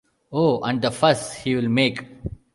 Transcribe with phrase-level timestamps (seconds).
[0.31, 2.03] Oh, and the fuss he’ll make!